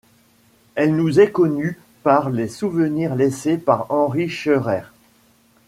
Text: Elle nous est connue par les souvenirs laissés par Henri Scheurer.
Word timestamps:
Elle 0.73 0.95
nous 0.95 1.19
est 1.19 1.29
connue 1.31 1.77
par 2.01 2.31
les 2.31 2.47
souvenirs 2.47 3.13
laissés 3.13 3.59
par 3.59 3.85
Henri 3.91 4.29
Scheurer. 4.29 4.81